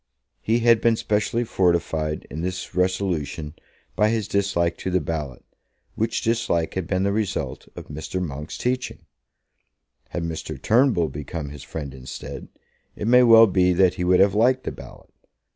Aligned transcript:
He 0.41 0.61
had 0.61 0.81
been 0.81 0.95
specially 0.95 1.43
fortified 1.43 2.25
in 2.31 2.41
this 2.41 2.73
resolution 2.73 3.53
by 3.95 4.09
his 4.09 4.27
dislike 4.27 4.75
to 4.77 4.89
the 4.89 4.99
ballot, 4.99 5.45
which 5.93 6.23
dislike 6.23 6.73
had 6.73 6.87
been 6.87 7.03
the 7.03 7.11
result 7.11 7.67
of 7.75 7.85
Mr. 7.87 8.19
Monk's 8.19 8.57
teaching. 8.57 9.05
Had 10.09 10.23
Mr. 10.23 10.59
Turnbull 10.59 11.09
become 11.09 11.49
his 11.49 11.61
friend 11.61 11.93
instead, 11.93 12.47
it 12.95 13.07
may 13.07 13.21
well 13.21 13.45
be 13.45 13.73
that 13.73 13.93
he 13.93 14.03
would 14.03 14.19
have 14.21 14.33
liked 14.33 14.63
the 14.63 14.71
ballot. 14.71 15.11